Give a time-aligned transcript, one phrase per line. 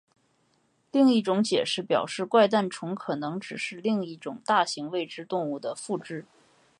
[0.91, 6.25] 另一种解释表示怪诞虫可能只是另一种大型未知动物的附肢。